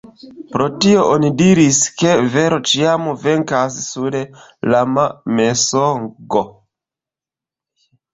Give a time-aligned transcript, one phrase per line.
[0.53, 4.17] Pro tio oni diris ke vero ĉiam Venkas sur
[4.71, 5.03] lama
[5.41, 6.43] Mensogo.